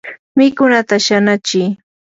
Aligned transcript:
mikunata 0.37 0.95
shanachi. 1.05 1.61